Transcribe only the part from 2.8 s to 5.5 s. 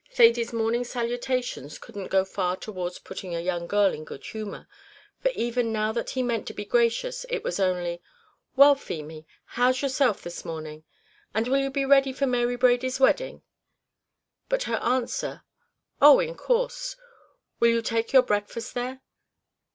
putting a young girl in good humour, for